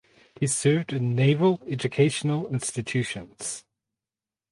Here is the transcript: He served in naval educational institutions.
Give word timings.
He 0.39 0.47
served 0.47 0.93
in 0.93 1.13
naval 1.13 1.61
educational 1.67 2.47
institutions. 2.47 3.63